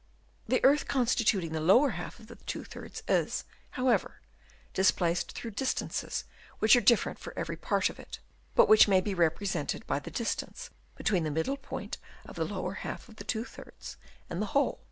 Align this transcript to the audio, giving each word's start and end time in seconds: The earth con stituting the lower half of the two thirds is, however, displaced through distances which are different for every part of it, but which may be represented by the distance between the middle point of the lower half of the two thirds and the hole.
The 0.47 0.63
earth 0.65 0.87
con 0.87 1.05
stituting 1.05 1.51
the 1.51 1.59
lower 1.59 1.91
half 1.91 2.19
of 2.19 2.25
the 2.25 2.35
two 2.37 2.63
thirds 2.63 3.03
is, 3.07 3.43
however, 3.77 4.19
displaced 4.73 5.33
through 5.33 5.51
distances 5.51 6.23
which 6.57 6.75
are 6.75 6.81
different 6.81 7.19
for 7.19 7.37
every 7.37 7.55
part 7.55 7.87
of 7.87 7.99
it, 7.99 8.19
but 8.55 8.67
which 8.67 8.87
may 8.87 8.99
be 8.99 9.13
represented 9.13 9.85
by 9.85 9.99
the 9.99 10.09
distance 10.09 10.71
between 10.95 11.23
the 11.23 11.29
middle 11.29 11.55
point 11.57 11.99
of 12.25 12.35
the 12.35 12.45
lower 12.45 12.73
half 12.81 13.09
of 13.09 13.17
the 13.17 13.23
two 13.23 13.45
thirds 13.45 13.97
and 14.27 14.41
the 14.41 14.47
hole. 14.57 14.79